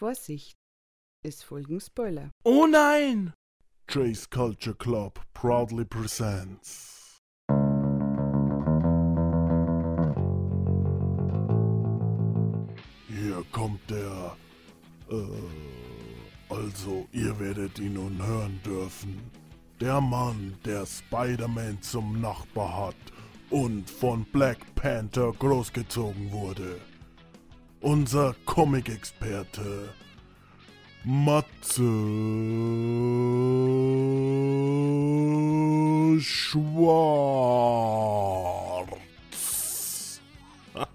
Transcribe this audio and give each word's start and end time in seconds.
Vorsicht, 0.00 0.56
es 1.22 1.42
folgen 1.42 1.78
Spoiler. 1.78 2.30
Oh 2.42 2.66
nein! 2.66 3.34
Trace 3.86 4.30
Culture 4.30 4.74
Club 4.74 5.20
proudly 5.34 5.84
presents. 5.84 7.20
Hier 13.08 13.44
kommt 13.52 13.90
der. 13.90 14.38
Äh, 15.10 15.16
also, 16.48 17.06
ihr 17.12 17.38
werdet 17.38 17.78
ihn 17.78 17.92
nun 17.92 18.26
hören 18.26 18.58
dürfen. 18.64 19.20
Der 19.82 20.00
Mann, 20.00 20.56
der 20.64 20.86
Spider-Man 20.86 21.82
zum 21.82 22.22
Nachbar 22.22 22.86
hat 22.86 23.12
und 23.50 23.90
von 23.90 24.24
Black 24.32 24.74
Panther 24.76 25.30
großgezogen 25.38 26.32
wurde. 26.32 26.80
Unser 27.82 28.36
Comic-Experte 28.44 29.94
Matze 31.02 31.80
Schwarz. 36.20 36.60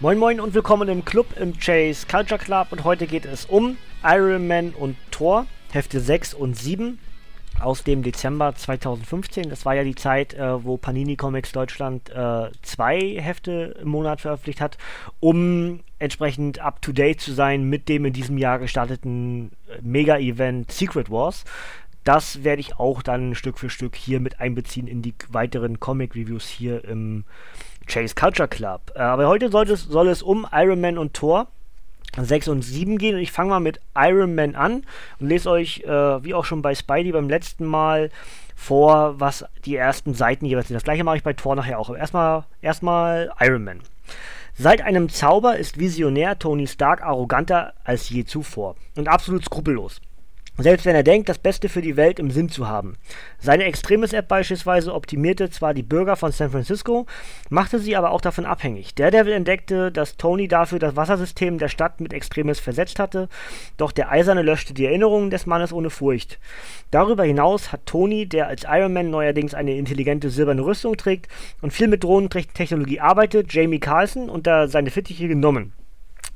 Moin 0.00 0.18
Moin 0.18 0.38
und 0.38 0.52
willkommen 0.52 0.90
im 0.90 1.02
Club 1.06 1.38
im 1.40 1.58
Chase 1.58 2.06
Culture 2.06 2.38
Club 2.38 2.66
und 2.72 2.84
heute 2.84 3.06
geht 3.06 3.24
es 3.24 3.46
um 3.46 3.78
Iron 4.04 4.46
Man 4.46 4.74
und 4.74 4.98
Thor, 5.10 5.46
Hefte 5.72 5.98
6 5.98 6.34
und 6.34 6.58
7 6.58 6.98
aus 7.60 7.84
dem 7.84 8.02
Dezember 8.02 8.54
2015. 8.54 9.48
Das 9.48 9.64
war 9.64 9.74
ja 9.74 9.84
die 9.84 9.94
Zeit, 9.94 10.34
äh, 10.34 10.64
wo 10.64 10.76
Panini 10.76 11.16
Comics 11.16 11.52
Deutschland 11.52 12.10
äh, 12.10 12.50
zwei 12.62 13.00
Hefte 13.20 13.76
im 13.80 13.88
Monat 13.88 14.20
veröffentlicht 14.20 14.60
hat, 14.60 14.78
um 15.20 15.80
entsprechend 15.98 16.60
up-to-date 16.60 17.20
zu 17.20 17.32
sein 17.32 17.64
mit 17.64 17.88
dem 17.88 18.04
in 18.06 18.12
diesem 18.12 18.38
Jahr 18.38 18.58
gestarteten 18.58 19.52
äh, 19.68 19.80
Mega-Event 19.82 20.70
Secret 20.72 21.10
Wars. 21.10 21.44
Das 22.04 22.44
werde 22.44 22.60
ich 22.60 22.78
auch 22.78 23.02
dann 23.02 23.34
Stück 23.34 23.58
für 23.58 23.68
Stück 23.68 23.94
hier 23.94 24.20
mit 24.20 24.40
einbeziehen 24.40 24.86
in 24.86 25.02
die 25.02 25.14
weiteren 25.28 25.80
Comic-Reviews 25.80 26.48
hier 26.48 26.84
im 26.84 27.24
Chase 27.86 28.14
Culture 28.14 28.48
Club. 28.48 28.92
Äh, 28.94 29.00
aber 29.00 29.28
heute 29.28 29.50
soll 29.50 29.70
es, 29.70 29.84
soll 29.84 30.08
es 30.08 30.22
um 30.22 30.46
Iron 30.52 30.80
Man 30.80 30.96
und 30.96 31.14
Thor 31.14 31.48
6 32.16 32.48
und 32.48 32.62
7 32.62 32.98
gehen. 32.98 33.14
Und 33.14 33.20
ich 33.20 33.32
fange 33.32 33.50
mal 33.50 33.60
mit 33.60 33.80
Iron 33.96 34.34
Man 34.34 34.54
an 34.54 34.84
und 35.18 35.28
lese 35.28 35.50
euch, 35.50 35.80
äh, 35.80 36.24
wie 36.24 36.34
auch 36.34 36.44
schon 36.44 36.62
bei 36.62 36.74
Spidey 36.74 37.12
beim 37.12 37.28
letzten 37.28 37.64
Mal, 37.64 38.10
vor, 38.56 39.18
was 39.18 39.46
die 39.64 39.74
ersten 39.74 40.12
Seiten 40.12 40.44
jeweils 40.44 40.68
sind. 40.68 40.74
Das 40.74 40.84
gleiche 40.84 41.02
mache 41.02 41.16
ich 41.16 41.22
bei 41.22 41.32
Thor 41.32 41.56
nachher 41.56 41.78
auch. 41.78 41.88
Aber 41.88 41.98
erstmal, 41.98 42.44
erstmal 42.60 43.32
Iron 43.40 43.64
Man. 43.64 43.80
Seit 44.54 44.82
einem 44.82 45.08
Zauber 45.08 45.56
ist 45.56 45.78
Visionär 45.78 46.38
Tony 46.38 46.66
Stark 46.66 47.02
arroganter 47.02 47.72
als 47.84 48.10
je 48.10 48.24
zuvor 48.24 48.76
und 48.96 49.08
absolut 49.08 49.44
skrupellos. 49.44 50.02
Selbst 50.58 50.84
wenn 50.84 50.94
er 50.94 51.02
denkt, 51.02 51.28
das 51.28 51.38
Beste 51.38 51.68
für 51.68 51.80
die 51.80 51.96
Welt 51.96 52.18
im 52.18 52.30
Sinn 52.30 52.50
zu 52.50 52.68
haben. 52.68 52.96
Seine 53.38 53.64
Extremes-App 53.64 54.28
beispielsweise 54.28 54.92
optimierte 54.92 55.48
zwar 55.48 55.72
die 55.72 55.82
Bürger 55.82 56.16
von 56.16 56.32
San 56.32 56.50
Francisco, 56.50 57.06
machte 57.48 57.78
sie 57.78 57.96
aber 57.96 58.10
auch 58.10 58.20
davon 58.20 58.44
abhängig. 58.44 58.94
Daredevil 58.94 59.32
entdeckte, 59.32 59.90
dass 59.90 60.18
Tony 60.18 60.48
dafür 60.48 60.78
das 60.78 60.96
Wassersystem 60.96 61.58
der 61.58 61.68
Stadt 61.68 62.00
mit 62.00 62.12
Extremes 62.12 62.60
versetzt 62.60 62.98
hatte, 62.98 63.28
doch 63.78 63.92
der 63.92 64.10
Eiserne 64.10 64.42
löschte 64.42 64.74
die 64.74 64.84
Erinnerungen 64.84 65.30
des 65.30 65.46
Mannes 65.46 65.72
ohne 65.72 65.88
Furcht. 65.88 66.38
Darüber 66.90 67.24
hinaus 67.24 67.72
hat 67.72 67.86
Tony, 67.86 68.26
der 68.26 68.48
als 68.48 68.64
Iron 68.68 68.92
Man 68.92 69.10
neuerdings 69.10 69.54
eine 69.54 69.76
intelligente 69.76 70.28
silberne 70.28 70.64
Rüstung 70.64 70.96
trägt 70.96 71.28
und 71.62 71.72
viel 71.72 71.88
mit 71.88 72.04
Drohnentechnologie 72.04 73.00
arbeitet, 73.00 73.52
Jamie 73.52 73.80
Carlson 73.80 74.28
unter 74.28 74.68
seine 74.68 74.90
Fittiche 74.90 75.26
genommen. 75.26 75.72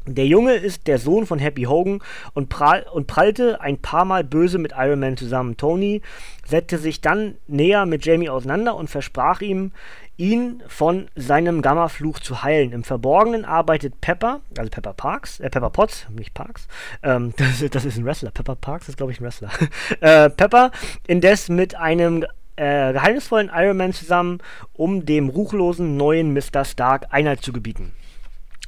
Der 0.07 0.27
Junge 0.27 0.55
ist 0.55 0.87
der 0.87 0.99
Sohn 0.99 1.25
von 1.25 1.39
Happy 1.39 1.63
Hogan 1.63 2.01
und, 2.35 2.51
prall, 2.51 2.85
und 2.93 3.07
prallte 3.07 3.63
ein 3.63 3.79
paar 3.79 4.05
Mal 4.05 4.23
böse 4.23 4.59
mit 4.59 4.73
Iron 4.77 5.01
Man 5.01 5.17
zusammen. 5.17 5.57
Tony 5.57 6.03
setzte 6.47 6.77
sich 6.77 7.01
dann 7.01 7.37
näher 7.47 7.87
mit 7.87 8.05
Jamie 8.05 8.29
auseinander 8.29 8.77
und 8.77 8.91
versprach 8.91 9.41
ihm, 9.41 9.73
ihn 10.19 10.63
von 10.69 11.09
seinem 11.17 11.63
Gamma-Fluch 11.63 12.19
zu 12.21 12.43
heilen. 12.43 12.73
Im 12.73 12.85
Verborgenen 12.85 13.47
arbeitet 13.47 14.01
Pepper, 14.03 14.43
also 14.59 14.71
Pepper 14.71 14.93
Parks, 14.93 15.41
äh, 15.41 15.49
Pepper 15.49 15.71
Potts, 15.71 16.07
nicht 16.11 16.35
Parks, 16.35 16.69
ähm, 17.03 17.33
das, 17.39 17.65
das, 17.71 17.85
ist 17.87 17.97
ein 17.97 18.05
Wrestler. 18.05 18.31
Pepper 18.31 18.57
Parks 18.57 18.91
ist, 18.91 18.99
glaube 18.99 19.13
ich, 19.13 19.21
ein 19.21 19.25
Wrestler. 19.25 19.51
äh, 20.01 20.29
Pepper 20.29 20.71
indes 21.07 21.49
mit 21.49 21.77
einem 21.77 22.25
äh, 22.57 22.93
geheimnisvollen 22.93 23.51
Iron 23.55 23.79
Man 23.79 23.95
zusammen, 23.95 24.39
um 24.75 25.07
dem 25.07 25.31
ruchlosen 25.31 25.97
neuen 25.97 26.35
Mr. 26.35 26.65
Stark 26.65 27.07
Einheit 27.11 27.41
zu 27.43 27.53
gebieten. 27.53 27.93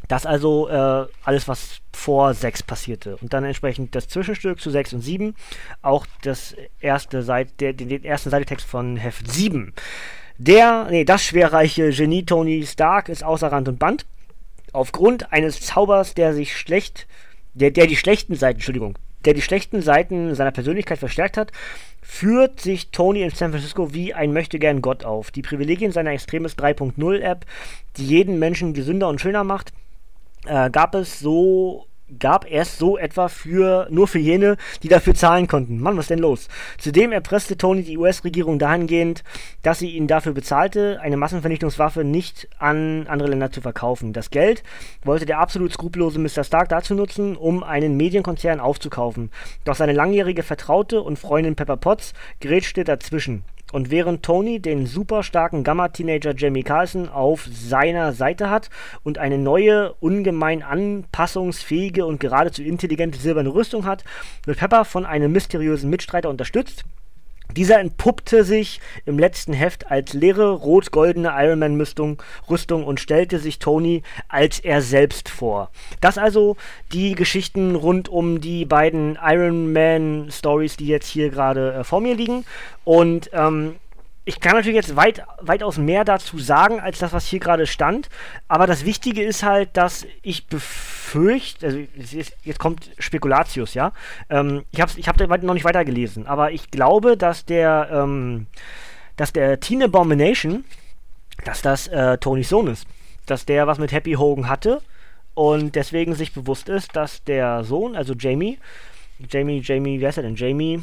Das 0.09 0.27
also 0.27 0.69
äh, 0.69 1.06
alles, 1.25 1.49
was 1.49 1.81
vor 1.93 2.34
6 2.34 2.62
passierte. 2.62 3.17
Und 3.17 3.33
dann 3.33 3.44
entsprechend 3.44 3.94
das 3.94 4.09
Zwischenstück 4.09 4.61
zu 4.61 4.71
6 4.71 4.94
und 4.94 5.00
7. 5.00 5.34
Auch 5.83 6.06
das 6.22 6.55
erste 6.81 7.22
Seite, 7.22 7.53
der, 7.59 7.72
den 7.72 8.05
ersten 8.05 8.31
Seitetext 8.31 8.67
von 8.67 8.97
Heft 8.97 9.31
7. 9.31 9.72
Der, 10.39 10.87
nee, 10.91 11.05
das 11.05 11.25
schwerreiche 11.25 11.91
Genie 11.91 12.25
Tony 12.25 12.65
Stark 12.67 13.09
ist 13.09 13.25
außer 13.25 13.50
Rand 13.50 13.69
und 13.69 13.78
Band. 13.78 14.06
Aufgrund 14.72 15.33
eines 15.33 15.61
Zaubers, 15.61 16.15
der 16.15 16.34
sich 16.34 16.56
schlecht, 16.56 17.06
der, 17.55 17.71
der 17.71 17.87
die 17.87 17.97
schlechten 17.97 18.34
Seiten, 18.34 18.59
Entschuldigung, 18.59 18.99
der 19.25 19.34
die 19.34 19.43
schlechten 19.43 19.81
Seiten 19.81 20.34
seiner 20.34 20.53
Persönlichkeit 20.53 20.99
verstärkt 20.99 21.37
hat, 21.37 21.53
führt 22.03 22.61
sich 22.61 22.91
Tony 22.91 23.23
in 23.23 23.31
San 23.31 23.50
Francisco 23.50 23.93
wie 23.93 24.15
ein 24.15 24.33
möchtegern 24.33 24.83
Gott 24.83 25.05
auf. 25.05 25.31
Die 25.31 25.43
Privilegien 25.43 25.91
seiner 25.91 26.12
Extremes 26.12 26.56
3.0 26.56 27.21
App, 27.21 27.47
die 27.97 28.06
jeden 28.06 28.38
Menschen 28.38 28.75
gesünder 28.75 29.09
und 29.09 29.21
schöner 29.21 29.43
macht, 29.43 29.73
äh, 30.46 30.70
gab 30.70 30.94
es 30.94 31.20
so 31.20 31.86
gab 32.20 32.48
erst 32.50 32.78
so 32.78 32.96
etwa 32.96 33.28
für 33.28 33.88
nur 33.90 34.06
für 34.06 34.18
jene, 34.18 34.56
die 34.82 34.88
dafür 34.88 35.14
zahlen 35.14 35.48
konnten. 35.48 35.80
Mann, 35.80 35.96
was 35.96 36.06
denn 36.06 36.20
los? 36.20 36.48
Zudem 36.78 37.10
erpresste 37.10 37.56
Tony 37.56 37.82
die 37.82 37.98
US-Regierung 37.98 38.58
dahingehend, 38.58 39.24
dass 39.62 39.80
sie 39.80 39.90
ihn 39.90 40.06
dafür 40.06 40.32
bezahlte, 40.32 41.00
eine 41.00 41.16
Massenvernichtungswaffe 41.16 42.04
nicht 42.04 42.48
an 42.58 43.06
andere 43.08 43.28
Länder 43.28 43.50
zu 43.50 43.60
verkaufen. 43.60 44.12
Das 44.12 44.30
Geld 44.30 44.62
wollte 45.04 45.26
der 45.26 45.40
absolut 45.40 45.72
skrupellose 45.72 46.20
Mr. 46.20 46.44
Stark 46.44 46.68
dazu 46.68 46.94
nutzen, 46.94 47.36
um 47.36 47.64
einen 47.64 47.96
Medienkonzern 47.96 48.60
aufzukaufen. 48.60 49.30
Doch 49.64 49.74
seine 49.74 49.92
langjährige 49.92 50.44
Vertraute 50.44 51.02
und 51.02 51.18
Freundin 51.18 51.56
Pepper 51.56 51.76
Potts 51.76 52.12
grätschte 52.40 52.84
dazwischen. 52.84 53.42
Und 53.72 53.91
während 53.91 54.22
Tony 54.22 54.60
den 54.60 54.87
super 54.87 55.22
starken 55.22 55.65
Gamma-Teenager 55.65 56.34
Jamie 56.37 56.62
Carlson 56.62 57.09
auf 57.09 57.49
seiner 57.50 58.12
Seite 58.12 58.49
hat 58.49 58.71
und 59.03 59.19
eine 59.19 59.38
neue, 59.38 59.93
ungemein 59.94 60.62
anpassungsfähige 60.62 62.06
und 62.06 62.21
geradezu 62.21 62.62
intelligente 62.62 63.19
silberne 63.19 63.53
Rüstung 63.53 63.84
hat, 63.84 64.05
wird 64.44 64.59
Pepper 64.59 64.84
von 64.84 65.05
einem 65.05 65.32
mysteriösen 65.32 65.91
Mitstreiter 65.91 66.31
unterstützt, 66.31 66.84
dieser 67.54 67.80
entpuppte 67.80 68.44
sich 68.44 68.80
im 69.04 69.18
letzten 69.18 69.52
Heft 69.52 69.90
als 69.90 70.12
leere 70.12 70.50
rot-goldene 70.50 71.32
Iron 71.36 71.58
Man-Rüstung 71.58 72.22
Rüstung 72.48 72.84
und 72.84 73.00
stellte 73.00 73.38
sich 73.38 73.58
Tony 73.58 74.02
als 74.28 74.58
er 74.60 74.82
selbst 74.82 75.28
vor. 75.28 75.70
Das 76.00 76.18
also 76.18 76.56
die 76.92 77.14
Geschichten 77.14 77.74
rund 77.74 78.08
um 78.08 78.40
die 78.40 78.64
beiden 78.64 79.18
Iron 79.22 79.72
Man-Stories, 79.72 80.76
die 80.76 80.86
jetzt 80.86 81.08
hier 81.08 81.30
gerade 81.30 81.74
äh, 81.74 81.84
vor 81.84 82.00
mir 82.00 82.14
liegen. 82.14 82.44
Und 82.84 83.30
ähm, 83.32 83.76
ich 84.28 84.41
kann 84.41 84.56
natürlich 84.56 84.75
jetzt 84.75 84.97
weit, 84.97 85.22
weitaus 85.41 85.78
mehr 85.78 86.04
dazu 86.04 86.41
sagen, 86.41 86.81
als 86.81 86.98
das, 86.98 87.12
was 87.12 87.26
hier 87.26 87.38
gerade 87.38 87.64
stand. 87.64 88.09
Aber 88.48 88.66
das 88.66 88.84
Wichtige 88.84 89.22
ist 89.22 89.44
halt, 89.44 89.76
dass 89.76 90.04
ich 90.22 90.48
befürchte, 90.48 91.66
also 91.66 91.78
jetzt, 92.42 92.59
kommt 92.59 92.91
Spekulatius, 92.98 93.75
ja. 93.75 93.92
Ähm, 94.28 94.64
ich 94.72 94.81
habe 94.81 94.91
ich 94.97 95.09
hab 95.09 95.42
noch 95.42 95.54
nicht 95.54 95.64
weitergelesen, 95.64 96.26
aber 96.26 96.50
ich 96.50 96.72
glaube, 96.72 97.16
dass 97.16 97.44
der, 97.44 97.88
ähm, 97.92 98.48
dass 99.16 99.32
der 99.32 99.60
Teen 99.60 99.84
Abomination, 99.84 100.64
dass 101.44 101.62
das 101.62 101.87
äh, 101.87 102.19
Tonys 102.19 102.48
Sohn 102.48 102.66
ist. 102.66 102.84
Dass 103.26 103.47
der 103.47 103.69
was 103.69 103.78
mit 103.78 103.93
Happy 103.93 104.14
Hogan 104.14 104.48
hatte 104.48 104.82
und 105.34 105.76
deswegen 105.76 106.16
sich 106.16 106.32
bewusst 106.32 106.69
ist, 106.69 106.97
dass 106.97 107.22
der 107.22 107.62
Sohn, 107.62 107.94
also 107.94 108.12
Jamie, 108.14 108.58
Jamie, 109.31 109.61
Jamie, 109.62 110.00
wie 110.00 110.06
heißt 110.06 110.19
er 110.19 110.25
denn? 110.25 110.34
Jamie, 110.34 110.82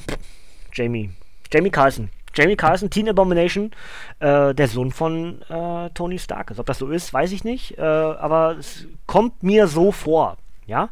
Jamie, 0.74 1.10
Jamie 1.52 1.70
Carlson 1.70 2.10
Jamie 2.34 2.56
Carlson, 2.56 2.90
Teen 2.90 3.10
Abomination, 3.10 3.72
äh, 4.20 4.54
der 4.54 4.68
Sohn 4.68 4.92
von 4.92 5.42
äh, 5.50 5.90
Tony 5.94 6.20
Stark 6.20 6.52
ist. 6.52 6.60
Ob 6.60 6.66
das 6.66 6.80
so 6.80 6.90
ist, 6.90 7.14
weiß 7.14 7.32
ich 7.32 7.44
nicht, 7.44 7.78
äh, 7.78 7.82
aber 7.82 8.58
es 8.60 8.88
kommt 9.06 9.44
mir 9.44 9.68
so 9.68 9.92
vor, 9.92 10.38
ja. 10.66 10.90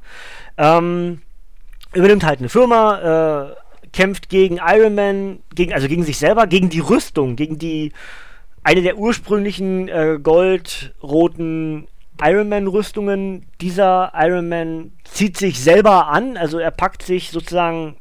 Ähm, 0.57 1.21
übernimmt 1.93 2.23
halt 2.23 2.39
eine 2.39 2.49
Firma, 2.49 3.49
äh, 3.49 3.55
kämpft 3.91 4.29
gegen 4.29 4.59
Iron 4.65 4.95
Man, 4.95 5.39
gegen, 5.53 5.73
also 5.73 5.87
gegen 5.87 6.03
sich 6.03 6.17
selber, 6.17 6.47
gegen 6.47 6.69
die 6.69 6.79
Rüstung, 6.79 7.35
gegen 7.35 7.57
die 7.57 7.91
eine 8.63 8.81
der 8.81 8.97
ursprünglichen 8.97 9.87
äh, 9.87 10.19
goldroten 10.21 11.87
Iron 12.23 12.49
Man 12.49 12.67
Rüstungen. 12.67 13.47
Dieser 13.59 14.11
Iron 14.15 14.47
Man 14.47 14.93
zieht 15.03 15.37
sich 15.37 15.59
selber 15.59 16.07
an, 16.07 16.37
also 16.37 16.59
er 16.59 16.71
packt 16.71 17.03
sich 17.03 17.31
sozusagen 17.31 17.97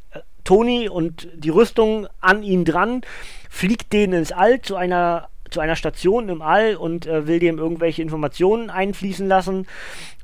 Tony 0.50 0.88
und 0.88 1.28
die 1.36 1.48
Rüstung 1.48 2.08
an 2.20 2.42
ihn 2.42 2.64
dran, 2.64 3.02
fliegt 3.48 3.92
den 3.92 4.12
ins 4.12 4.32
All 4.32 4.60
zu 4.60 4.74
einer 4.74 5.28
zu 5.48 5.60
einer 5.60 5.76
Station 5.76 6.28
im 6.28 6.42
All 6.42 6.74
und 6.74 7.06
äh, 7.06 7.28
will 7.28 7.38
dem 7.38 7.58
irgendwelche 7.58 8.02
Informationen 8.02 8.68
einfließen 8.68 9.28
lassen. 9.28 9.68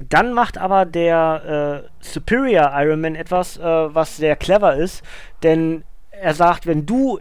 Dann 0.01 0.33
macht 0.33 0.59
aber 0.59 0.85
der 0.85 1.85
äh, 1.85 2.05
Superior 2.05 2.73
Iron 2.75 3.01
Man 3.01 3.15
etwas, 3.15 3.57
äh, 3.57 3.63
was 3.63 4.17
sehr 4.17 4.35
clever 4.35 4.75
ist, 4.75 5.05
denn 5.45 5.85
er 6.11 6.35
sagt, 6.35 6.67
wenn 6.67 6.87
du 6.87 7.21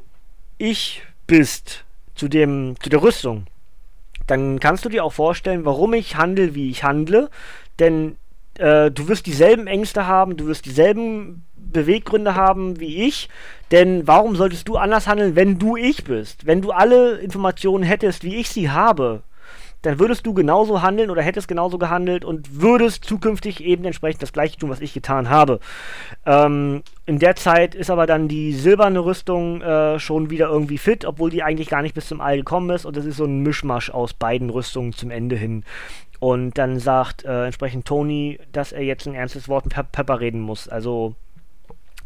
ich 0.57 1.03
bist 1.27 1.85
zu 2.15 2.27
dem 2.27 2.75
zu 2.79 2.89
der 2.89 3.03
Rüstung, 3.03 3.45
dann 4.25 4.59
kannst 4.59 4.83
du 4.83 4.89
dir 4.89 5.03
auch 5.03 5.13
vorstellen, 5.13 5.63
warum 5.63 5.93
ich 5.93 6.15
handle, 6.15 6.55
wie 6.55 6.71
ich 6.71 6.83
handle, 6.83 7.29
denn 7.77 8.17
äh, 8.59 8.91
du 8.91 9.07
wirst 9.07 9.25
dieselben 9.25 9.67
Ängste 9.67 10.07
haben, 10.07 10.37
du 10.37 10.47
wirst 10.47 10.65
dieselben 10.65 11.45
Beweggründe 11.55 12.35
haben 12.35 12.79
wie 12.79 13.05
ich, 13.05 13.29
denn 13.71 14.07
warum 14.07 14.35
solltest 14.35 14.67
du 14.67 14.77
anders 14.77 15.07
handeln, 15.07 15.35
wenn 15.35 15.59
du 15.59 15.75
ich 15.75 16.03
bist? 16.03 16.45
Wenn 16.45 16.61
du 16.61 16.71
alle 16.71 17.17
Informationen 17.17 17.83
hättest, 17.83 18.23
wie 18.23 18.35
ich 18.35 18.49
sie 18.49 18.69
habe, 18.69 19.23
dann 19.85 19.99
würdest 19.99 20.25
du 20.25 20.33
genauso 20.33 20.81
handeln 20.81 21.11
oder 21.11 21.21
hättest 21.21 21.47
genauso 21.47 21.77
gehandelt 21.77 22.25
und 22.25 22.61
würdest 22.61 23.05
zukünftig 23.05 23.63
eben 23.63 23.85
entsprechend 23.85 24.23
das 24.23 24.33
gleiche 24.33 24.57
tun, 24.57 24.69
was 24.69 24.81
ich 24.81 24.93
getan 24.93 25.29
habe. 25.29 25.59
Ähm, 26.25 26.81
in 27.05 27.19
der 27.19 27.35
Zeit 27.35 27.75
ist 27.75 27.91
aber 27.91 28.07
dann 28.07 28.27
die 28.27 28.53
silberne 28.53 29.05
Rüstung 29.05 29.61
äh, 29.61 29.99
schon 29.99 30.31
wieder 30.31 30.47
irgendwie 30.47 30.79
fit, 30.79 31.05
obwohl 31.05 31.29
die 31.29 31.43
eigentlich 31.43 31.69
gar 31.69 31.83
nicht 31.83 31.93
bis 31.93 32.07
zum 32.07 32.19
All 32.19 32.37
gekommen 32.37 32.71
ist 32.71 32.85
und 32.85 32.97
das 32.97 33.05
ist 33.05 33.17
so 33.17 33.25
ein 33.25 33.41
Mischmasch 33.41 33.91
aus 33.91 34.13
beiden 34.13 34.49
Rüstungen 34.49 34.93
zum 34.93 35.11
Ende 35.11 35.35
hin. 35.35 35.63
Und 36.19 36.57
dann 36.57 36.79
sagt 36.79 37.25
äh, 37.25 37.45
entsprechend 37.45 37.85
Tony, 37.85 38.39
dass 38.51 38.71
er 38.71 38.83
jetzt 38.83 39.07
ein 39.07 39.15
ernstes 39.15 39.47
Wort 39.47 39.65
mit 39.65 39.91
Pepper 39.91 40.19
reden 40.19 40.41
muss. 40.41 40.67
Also 40.67 41.15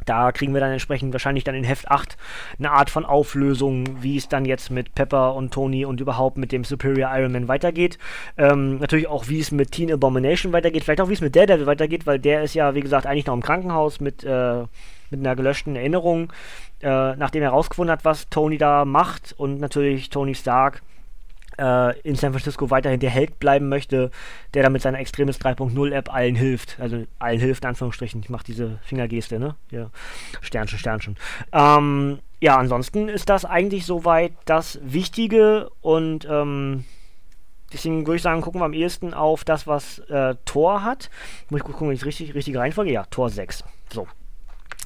da 0.06 0.32
kriegen 0.32 0.54
wir 0.54 0.60
dann 0.60 0.72
entsprechend 0.72 1.14
wahrscheinlich 1.14 1.44
dann 1.44 1.54
in 1.54 1.64
Heft 1.64 1.92
8 1.92 2.18
eine 2.58 2.72
Art 2.72 2.90
von 2.90 3.06
Auflösung, 3.06 4.02
wie 4.02 4.18
es 4.18 4.28
dann 4.28 4.44
jetzt 4.44 4.72
mit 4.72 4.96
Pepper 4.96 5.36
und 5.36 5.54
Tony 5.54 5.86
und 5.86 6.02
überhaupt 6.02 6.38
mit 6.38 6.52
dem 6.52 6.64
Superior 6.64 7.12
Iron 7.14 7.32
Man 7.32 7.48
weitergeht. 7.48 8.00
Ähm, 8.36 8.80
natürlich 8.80 9.08
auch, 9.08 9.28
wie 9.28 9.40
es 9.40 9.52
mit 9.52 9.72
Teen 9.72 9.92
Abomination 9.92 10.52
weitergeht, 10.52 10.84
vielleicht 10.84 11.02
auch, 11.02 11.10
wie 11.10 11.14
es 11.14 11.22
mit 11.22 11.36
Daredevil 11.36 11.68
weitergeht, 11.68 12.08
weil 12.08 12.18
der 12.18 12.44
ist 12.44 12.56
ja, 12.56 12.74
wie 12.74 12.82
gesagt, 12.82 13.06
eigentlich 13.06 13.28
noch 13.28 13.36
im 13.36 13.44
Krankenhaus 13.44 14.00
mit, 14.00 14.24
äh, 14.24 14.64
mit 15.12 15.20
einer 15.20 15.36
gelöschten 15.36 15.76
Erinnerung, 15.76 16.34
äh, 16.82 17.16
nachdem 17.16 17.44
er 17.44 17.52
herausgefunden 17.52 17.92
hat, 17.92 18.04
was 18.04 18.30
Tony 18.30 18.58
da 18.58 18.86
macht 18.86 19.36
und 19.38 19.60
natürlich 19.60 20.10
Tony 20.10 20.34
Stark 20.34 20.82
äh, 21.60 22.00
in 22.02 22.16
San 22.16 22.32
Francisco 22.32 22.70
weiterhin 22.70 23.00
der 23.00 23.10
Held 23.10 23.40
bleiben 23.40 23.70
möchte, 23.70 24.12
der 24.54 24.64
da 24.64 24.70
mit 24.70 24.82
seiner 24.82 25.00
Extremis 25.00 25.38
3.0 25.38 25.92
App 25.92 26.14
allen 26.14 26.36
hilft. 26.36 26.78
Also 26.80 27.06
allen 27.20 27.40
hilft, 27.40 27.64
in 27.64 27.70
Anführungsstrichen. 27.70 28.22
Ich 28.22 28.30
mache 28.30 28.46
diese 28.46 28.80
Fingergeste, 28.84 29.40
ne? 29.40 29.56
Ja. 29.72 29.90
Sternchen, 30.42 30.80
Sternchen. 30.80 31.18
Ähm, 31.52 32.20
ja, 32.42 32.58
ansonsten 32.58 33.10
ist 33.10 33.30
das 33.30 33.46
eigentlich 33.46 33.86
soweit 33.86 34.32
das 34.46 34.80
Wichtige 34.82 35.70
und 35.82 36.26
ähm, 36.30 36.86
deswegen 37.74 38.08
würde 38.08 38.16
ich 38.16 38.22
sagen, 38.22 38.42
gucken 38.42 38.62
wir 38.62 38.66
am 38.66 38.74
ehesten 38.74 39.14
auf 39.14 39.44
das, 39.44 39.68
was 39.68 40.00
äh, 40.10 40.36
Tor 40.46 40.84
hat. 40.84 41.10
Muss 41.50 41.60
ich 41.60 41.66
gucken, 41.66 41.90
wenn 41.90 41.96
ich 41.96 42.06
richtig, 42.06 42.34
richtige 42.34 42.60
Reihenfolge. 42.60 42.92
Ja, 42.92 43.04
Tor 43.06 43.30
6. 43.30 43.66
So, 43.92 44.08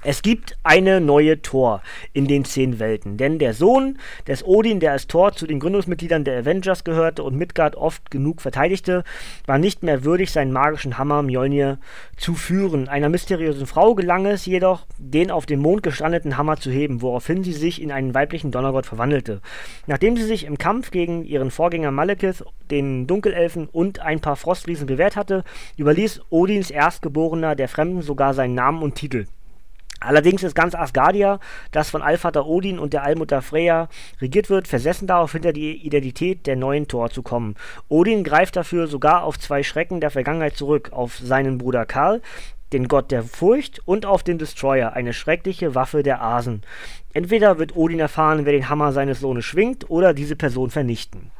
es 0.05 0.21
gibt 0.21 0.57
eine 0.63 1.00
neue 1.00 1.41
Tor 1.41 1.81
in 2.11 2.27
den 2.27 2.44
zehn 2.44 2.79
Welten, 2.79 3.15
denn 3.15 3.39
der 3.39 3.53
Sohn 3.53 3.97
des 4.27 4.45
Odin, 4.45 4.81
der 4.81 4.91
als 4.91 5.07
Tor 5.07 5.31
zu 5.31 5.47
den 5.47 5.61
Gründungsmitgliedern 5.61 6.25
der 6.25 6.39
Avengers 6.39 6.83
gehörte 6.83 7.23
und 7.23 7.38
Midgard 7.38 7.75
oft 7.75 8.11
genug 8.11 8.41
verteidigte, 8.41 9.03
war 9.45 9.57
nicht 9.57 9.81
mehr 9.81 10.03
würdig, 10.03 10.31
seinen 10.31 10.51
magischen 10.51 10.97
Hammer 10.97 11.21
Mjolnir 11.21 11.79
zu 12.17 12.33
führen. 12.33 12.89
Einer 12.89 13.07
mysteriösen 13.07 13.65
Frau 13.65 13.95
gelang 13.95 14.25
es 14.25 14.45
jedoch, 14.45 14.85
den 14.97 15.31
auf 15.31 15.45
dem 15.45 15.61
Mond 15.61 15.83
gestrandeten 15.83 16.38
Hammer 16.38 16.57
zu 16.57 16.69
heben, 16.69 17.01
woraufhin 17.01 17.44
sie 17.44 17.53
sich 17.53 17.81
in 17.81 17.91
einen 17.91 18.13
weiblichen 18.13 18.51
Donnergott 18.51 18.85
verwandelte. 18.85 19.39
Nachdem 19.88 20.17
sie 20.17 20.23
sich 20.23 20.45
im 20.45 20.57
Kampf 20.57 20.91
gegen 20.91 21.23
ihren 21.23 21.50
Vorgänger 21.50 21.91
Malekith, 21.91 22.44
den 22.69 23.07
Dunkelelfen 23.07 23.69
und 23.71 24.00
ein 24.00 24.19
paar 24.19 24.35
Frostriesen 24.35 24.85
bewährt 24.85 25.15
hatte, 25.15 25.45
überließ 25.77 26.21
Odins 26.29 26.71
Erstgeborener 26.71 27.55
der 27.55 27.69
Fremden 27.69 28.01
sogar 28.01 28.33
seinen 28.33 28.55
Namen 28.55 28.81
und 28.83 28.95
Titel. 28.95 29.27
Allerdings 30.00 30.44
ist 30.44 30.56
ganz 30.56 30.75
Asgardia, 30.75 31.40
das 31.72 31.90
von 31.90 32.01
Allvater 32.01 32.45
Odin 32.45 32.78
und 32.78 32.94
der 32.94 33.04
Allmutter 33.04 33.42
Freya 33.42 33.88
regiert 34.19 34.50
wird, 34.50 34.68
versessen 34.68 35.07
darauf, 35.07 35.31
hinter 35.31 35.54
die 35.54 35.78
Identität 35.86 36.45
der 36.45 36.57
neuen 36.57 36.88
Thor 36.88 37.10
zu 37.10 37.24
kommen. 37.24 37.56
Odin 37.88 38.24
greift 38.24 38.56
dafür 38.56 38.88
sogar 38.88 39.24
auf 39.24 39.40
zwei 39.40 39.63
Schrecken 39.63 40.01
der 40.01 40.12
Vergangenheit 40.12 40.57
zurück, 40.57 40.90
auf 40.92 41.18
seinen 41.18 41.57
Bruder 41.57 41.86
Karl, 41.86 42.22
den 42.74 42.88
Gott 42.88 43.12
der 43.12 43.24
Furcht, 43.24 43.81
und 43.86 44.06
auf 44.06 44.24
den 44.24 44.40
Destroyer, 44.40 44.94
eine 44.94 45.13
schreckliche 45.13 45.75
Waffe 45.75 46.04
der 46.04 46.22
Asen. 46.22 46.63
Entweder 47.13 47.60
wird 47.60 47.75
Odin 47.75 48.00
erfahren, 48.00 48.46
wer 48.46 48.54
den 48.54 48.68
Hammer 48.68 48.92
seines 48.92 49.19
Sohnes 49.22 49.46
schwingt, 49.46 49.89
oder 49.89 50.13
diese 50.13 50.36
Person 50.36 50.69
vernichten. 50.69 51.31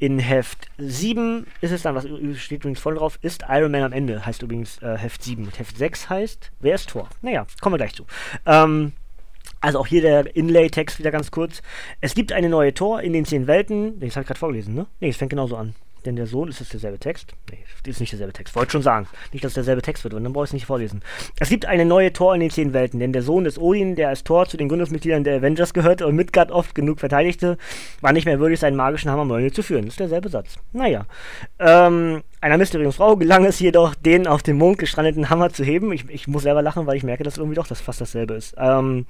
In 0.00 0.18
Heft 0.18 0.68
7 0.78 1.46
ist 1.60 1.72
es 1.72 1.82
dann, 1.82 1.94
was 1.94 2.06
steht 2.40 2.60
übrigens 2.60 2.80
voll 2.80 2.94
drauf, 2.94 3.18
ist 3.20 3.44
Iron 3.50 3.70
Man 3.70 3.82
am 3.82 3.92
Ende, 3.92 4.24
heißt 4.24 4.40
übrigens 4.40 4.80
äh, 4.80 4.96
Heft 4.96 5.22
7. 5.22 5.44
Und 5.44 5.58
Heft 5.58 5.76
6 5.76 6.08
heißt, 6.08 6.52
wer 6.60 6.74
ist 6.74 6.88
Thor? 6.88 7.10
Naja, 7.20 7.46
kommen 7.60 7.74
wir 7.74 7.76
gleich 7.76 7.92
zu. 7.92 8.06
Ähm, 8.46 8.92
also 9.60 9.78
auch 9.78 9.86
hier 9.86 10.00
der 10.00 10.34
Inlay-Text 10.34 11.00
wieder 11.00 11.10
ganz 11.10 11.30
kurz. 11.30 11.60
Es 12.00 12.14
gibt 12.14 12.32
eine 12.32 12.48
neue 12.48 12.72
Tor 12.72 13.02
in 13.02 13.12
den 13.12 13.26
zehn 13.26 13.46
Welten. 13.46 14.00
Das 14.00 14.16
habe 14.16 14.22
ich 14.22 14.28
gerade 14.28 14.40
vorgelesen, 14.40 14.74
ne? 14.74 14.86
Ne, 15.00 15.08
es 15.10 15.18
fängt 15.18 15.30
genauso 15.30 15.58
an. 15.58 15.74
Denn 16.04 16.16
der 16.16 16.26
Sohn, 16.26 16.48
ist 16.48 16.60
das 16.60 16.70
derselbe 16.70 16.98
Text? 16.98 17.34
Nee, 17.50 17.58
ist 17.84 18.00
nicht 18.00 18.12
derselbe 18.12 18.32
Text. 18.32 18.54
Wollte 18.54 18.72
schon 18.72 18.82
sagen. 18.82 19.06
Nicht, 19.32 19.44
dass 19.44 19.50
es 19.50 19.54
derselbe 19.54 19.82
Text 19.82 20.04
wird, 20.04 20.14
und 20.14 20.24
dann 20.24 20.32
brauche 20.32 20.44
ich 20.44 20.50
es 20.50 20.54
nicht 20.54 20.66
vorlesen. 20.66 21.02
Es 21.38 21.48
gibt 21.48 21.66
eine 21.66 21.84
neue 21.84 22.12
Tor 22.12 22.34
in 22.34 22.40
den 22.40 22.50
zehn 22.50 22.72
Welten, 22.72 23.00
denn 23.00 23.12
der 23.12 23.22
Sohn 23.22 23.44
des 23.44 23.58
Odin, 23.58 23.96
der 23.96 24.08
als 24.08 24.24
Tor 24.24 24.46
zu 24.46 24.56
den 24.56 24.68
Gründungsmitgliedern 24.68 25.24
der 25.24 25.36
Avengers 25.36 25.74
gehörte 25.74 26.06
und 26.06 26.16
Midgard 26.16 26.50
oft 26.50 26.74
genug 26.74 27.00
verteidigte, 27.00 27.58
war 28.00 28.12
nicht 28.12 28.24
mehr 28.24 28.40
würdig, 28.40 28.60
seinen 28.60 28.76
magischen 28.76 29.10
Hammer 29.10 29.24
Mjolnir 29.24 29.52
zu 29.52 29.62
führen. 29.62 29.84
Das 29.84 29.94
ist 29.94 30.00
derselbe 30.00 30.28
Satz. 30.28 30.56
Naja. 30.72 31.06
Ähm, 31.58 32.22
einer 32.40 32.56
mysteriösen 32.56 32.92
Frau 32.92 33.16
gelang 33.16 33.44
es 33.44 33.60
jedoch, 33.60 33.94
den 33.94 34.26
auf 34.26 34.42
dem 34.42 34.56
Mond 34.56 34.78
gestrandeten 34.78 35.28
Hammer 35.28 35.50
zu 35.50 35.64
heben. 35.64 35.92
Ich, 35.92 36.08
ich 36.08 36.26
muss 36.26 36.42
selber 36.42 36.62
lachen, 36.62 36.86
weil 36.86 36.96
ich 36.96 37.02
merke, 37.02 37.22
dass 37.22 37.36
irgendwie 37.36 37.56
doch 37.56 37.66
das 37.66 37.80
fast 37.80 38.00
dasselbe 38.00 38.34
ist. 38.34 38.54
Ähm, 38.56 39.06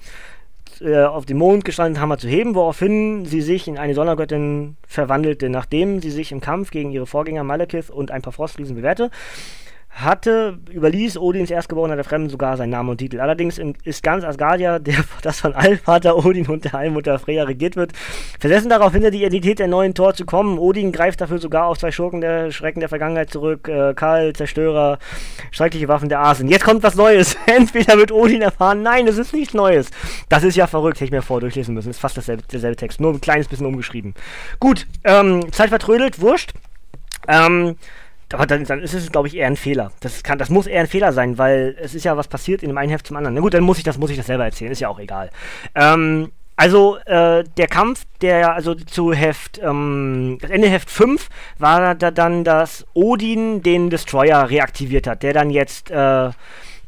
äh, 0.81 1.05
auf 1.05 1.26
den 1.26 1.37
Mond 1.37 1.64
gestanden 1.64 2.00
Hammer 2.00 2.19
zu 2.19 2.28
heben, 2.28 2.55
woraufhin 2.55 3.25
sie 3.26 3.40
sich 3.40 3.69
in 3.69 3.78
eine 3.78 3.94
Donnergöttin 3.94 4.76
verwandelte, 4.87 5.49
nachdem 5.49 6.00
sie 6.00 6.11
sich 6.11 6.32
im 6.32 6.40
Kampf 6.40 6.70
gegen 6.70 6.90
ihre 6.90 7.06
Vorgänger 7.06 7.44
Malekith 7.44 7.90
und 7.90 8.11
ein 8.11 8.22
paar 8.22 8.32
Frostriesen 8.32 8.76
bewährte 8.76 9.11
hatte, 9.90 10.58
überließ 10.70 11.19
Odins 11.19 11.50
Erstgeborener 11.50 11.96
der 11.96 12.04
Fremden 12.04 12.31
sogar 12.31 12.56
seinen 12.56 12.70
Namen 12.70 12.90
und 12.90 12.98
Titel. 12.98 13.20
Allerdings 13.20 13.58
in, 13.58 13.75
ist 13.84 14.02
ganz 14.02 14.25
Asgardia, 14.25 14.78
der, 14.78 15.04
das 15.22 15.40
von 15.40 15.52
Allvater 15.52 16.16
Odin 16.16 16.46
und 16.46 16.64
der 16.64 16.75
Allmutter 16.75 17.19
Freya 17.19 17.44
regiert 17.44 17.76
wird, 17.76 17.92
versessen 18.38 18.69
darauf, 18.69 18.92
hinter 18.92 19.10
die 19.10 19.19
Identität 19.19 19.58
der 19.58 19.69
neuen 19.69 19.94
Tor 19.94 20.14
zu 20.14 20.25
kommen. 20.25 20.58
Odin 20.58 20.92
greift 20.92 21.20
dafür 21.20 21.38
sogar 21.38 21.66
auf 21.66 21.78
zwei 21.78 21.90
Schurken 21.90 22.20
der 22.20 22.50
Schrecken 22.50 22.81
der 22.81 22.88
Vergangenheit 22.88 23.31
zurück. 23.31 23.69
Äh, 23.69 23.94
Karl, 23.94 24.32
Zerstörer, 24.32 24.98
schreckliche 25.50 25.88
Waffen 25.88 26.08
der 26.08 26.20
Asen. 26.20 26.48
Jetzt 26.48 26.64
kommt 26.64 26.82
was 26.82 26.94
Neues. 26.94 27.37
Entweder 27.46 27.99
wird 27.99 28.12
Odin 28.12 28.42
erfahren, 28.42 28.82
nein, 28.82 29.06
es 29.06 29.18
ist 29.18 29.35
nichts 29.35 29.54
Neues. 29.54 29.90
Das 30.28 30.44
ist 30.44 30.56
ja 30.56 30.66
verrückt, 30.66 30.97
hätte 30.97 31.06
ich 31.06 31.11
mir 31.11 31.23
vor 31.23 31.40
durchlesen 31.40 31.75
müssen. 31.75 31.90
Ist 31.90 32.00
fast 32.00 32.16
dasselbe, 32.16 32.44
derselbe 32.50 32.76
Text, 32.76 33.00
nur 33.00 33.12
ein 33.12 33.20
kleines 33.20 33.49
bisschen 33.49 33.66
umgeschrieben. 33.66 34.14
Gut, 34.61 34.87
ähm, 35.04 35.50
Zeit 35.52 35.68
vertrödelt, 35.68 36.20
wurscht. 36.20 36.52
Ähm, 37.28 37.76
aber 38.32 38.46
dann, 38.46 38.64
dann 38.64 38.80
ist 38.80 38.94
es, 38.94 39.10
glaube 39.10 39.28
ich, 39.28 39.37
eher 39.37 39.46
ein 39.46 39.56
Fehler. 39.56 39.92
Das, 40.00 40.22
kann, 40.22 40.38
das 40.38 40.50
muss 40.50 40.66
eher 40.66 40.80
ein 40.80 40.87
Fehler 40.87 41.12
sein, 41.12 41.38
weil 41.38 41.76
es 41.80 41.94
ist 41.94 42.04
ja 42.04 42.16
was 42.16 42.28
passiert 42.28 42.62
in 42.62 42.68
dem 42.68 42.78
einen 42.78 42.90
Heft 42.90 43.06
zum 43.06 43.16
anderen. 43.16 43.34
Na 43.34 43.40
gut, 43.40 43.54
dann 43.54 43.64
muss 43.64 43.78
ich 43.78 43.84
das, 43.84 43.99
muss 43.99 44.10
ich 44.10 44.16
das 44.16 44.26
selber 44.26 44.44
erzählen, 44.44 44.70
ist 44.70 44.80
ja 44.80 44.88
auch 44.88 45.00
egal. 45.00 45.30
Ähm, 45.75 46.30
also 46.56 46.99
äh, 47.06 47.42
der 47.56 47.66
Kampf, 47.68 48.04
der 48.20 48.54
also 48.54 48.75
zu 48.75 49.14
Heft, 49.14 49.58
ähm, 49.62 50.37
das 50.42 50.50
Ende 50.50 50.68
Heft 50.68 50.90
5 50.90 51.28
war 51.58 51.94
da 51.94 52.10
dann, 52.10 52.44
dass 52.44 52.87
Odin 52.92 53.62
den 53.62 53.88
Destroyer 53.88 54.50
reaktiviert 54.50 55.06
hat, 55.06 55.22
der 55.22 55.32
dann 55.32 55.49
jetzt 55.49 55.90
äh, 55.90 56.30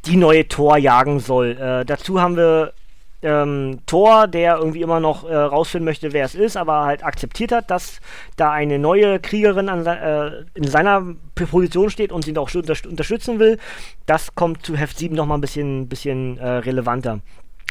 die 0.05 0.17
neue 0.17 0.47
Tor 0.47 0.77
jagen 0.77 1.21
soll. 1.21 1.53
Äh, 1.53 1.87
dazu 1.87 2.21
haben 2.21 2.37
wir 2.37 2.75
ähm, 3.23 3.81
Thor, 3.87 4.27
der 4.27 4.57
irgendwie 4.57 4.83
immer 4.83 5.01
noch 5.01 5.29
äh, 5.29 5.35
rausfinden 5.35 5.85
möchte, 5.85 6.13
wer 6.13 6.25
es 6.25 6.35
ist, 6.35 6.57
aber 6.57 6.85
halt 6.85 7.05
akzeptiert 7.05 7.53
hat, 7.53 7.71
dass 7.71 8.01
da 8.37 8.51
eine 8.51 8.79
neue 8.79 9.21
Kriegerin 9.21 9.69
an, 9.69 9.87
äh, 9.87 10.45
in 10.55 10.65
seiner 10.65 11.15
Position 11.35 11.91
steht 11.91 12.13
und 12.13 12.25
sie 12.25 12.31
ihn 12.31 12.39
auch 12.39 12.53
unter 12.55 12.75
unterstützen 12.89 13.39
will. 13.39 13.59
Das 14.07 14.35
kommt 14.35 14.65
zu 14.67 14.77
Heft 14.77 14.99
7 14.99 15.15
nochmal 15.15 15.39
ein 15.39 15.43
bisschen, 15.43 15.89
bisschen 15.89 16.39
äh, 16.39 16.49
relevanter. 16.49 17.21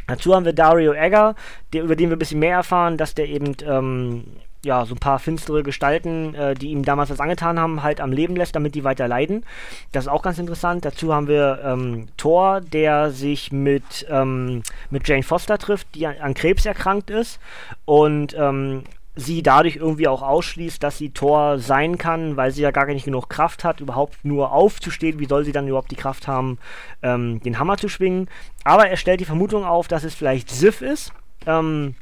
Dazu 0.08 0.34
haben 0.36 0.46
wir 0.46 0.54
Dario 0.54 0.94
Egger, 0.94 1.36
der, 1.74 1.84
über 1.84 1.96
den 1.96 2.10
wir 2.10 2.16
ein 2.16 2.20
bisschen 2.20 2.40
mehr 2.40 2.58
erfahren, 2.58 2.98
dass 2.98 3.14
der 3.14 3.30
eben 3.30 3.56
ähm, 3.66 4.24
ja, 4.64 4.86
so 4.86 4.96
ein 4.96 5.00
paar 5.00 5.20
finstere 5.20 5.64
Gestalten, 5.64 6.36
äh, 6.36 6.54
die 6.54 6.70
ihm 6.70 6.84
damals 6.84 7.10
was 7.10 7.20
angetan 7.20 7.60
haben, 7.60 7.84
halt 7.84 8.00
am 8.00 8.12
Leben 8.12 8.36
lässt, 8.36 8.56
damit 8.56 8.76
die 8.76 8.84
weiter 8.84 9.08
leiden. 9.08 9.44
Das 9.92 10.06
ist 10.06 10.08
auch 10.08 10.22
ganz 10.22 10.38
interessant. 10.38 10.86
Dazu 10.86 11.14
haben 11.14 11.28
wir 11.28 11.62
ähm, 11.64 12.08
Thor, 12.18 12.62
der 12.62 13.12
sich 13.12 13.52
mit, 13.52 14.06
ähm, 14.10 14.62
mit 14.90 15.08
Jane 15.08 15.24
Foster 15.24 15.58
trifft, 15.58 15.88
die 15.96 16.06
an, 16.06 16.16
an 16.20 16.34
Krebs 16.34 16.66
erkrankt 16.66 17.10
ist 17.10 17.40
und 17.86 18.36
ähm, 18.38 18.84
sie 19.16 19.44
dadurch 19.44 19.76
irgendwie 19.76 20.08
auch 20.08 20.22
ausschließt, 20.22 20.82
dass 20.82 20.98
sie 20.98 21.10
Thor 21.10 21.60
sein 21.60 21.98
kann, 21.98 22.38
weil 22.38 22.52
sie 22.52 22.62
ja 22.62 22.72
gar 22.72 22.86
nicht 22.86 23.06
genug 23.06 23.30
Kraft 23.30 23.64
hat, 23.64 23.82
überhaupt 23.82 24.24
nur 24.24 24.52
aufzustehen. 24.52 25.20
Wie 25.20 25.26
soll 25.26 25.44
sie 25.44 25.52
dann 25.52 25.68
überhaupt 25.68 25.92
die 25.92 25.96
Kraft 25.96 26.28
haben, 26.28 26.60
ähm, 27.02 27.42
den 27.42 27.60
Hammer 27.60 27.78
zu 27.78 27.90
schwingen? 27.90 28.30
Aber 28.64 28.88
er 28.88 28.98
stellt 28.98 29.20
die 29.20 29.26
Vermutung 29.26 29.66
auf, 29.66 29.88
dass 29.88 30.04
es 30.04 30.16
vielleicht 30.16 30.50
Sif 30.50 30.82
ist. 30.82 31.12
Ähm, 31.46 31.96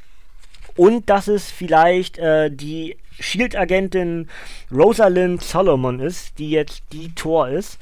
und 0.79 1.09
dass 1.09 1.27
es 1.27 1.51
vielleicht 1.51 2.17
äh, 2.19 2.49
die 2.49 2.95
Shield-Agentin 3.19 4.29
Rosalind 4.71 5.43
Solomon 5.43 5.99
ist, 5.99 6.39
die 6.39 6.51
jetzt 6.51 6.83
die 6.93 7.13
Tor 7.15 7.49
ist. 7.49 7.77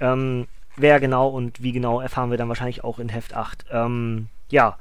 Ähm, 0.00 0.48
wer 0.76 0.98
genau 0.98 1.28
und 1.28 1.62
wie 1.62 1.70
genau 1.70 2.00
erfahren 2.00 2.32
wir 2.32 2.38
dann 2.38 2.48
wahrscheinlich 2.48 2.82
auch 2.82 2.98
in 2.98 3.08
Heft 3.08 3.34
8. 3.34 3.66
Ähm, 3.70 4.26
ja, 4.48 4.76